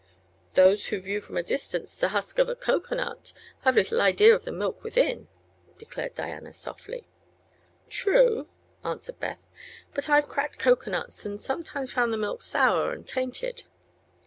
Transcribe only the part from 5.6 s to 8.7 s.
declared Diana, softly. "True,"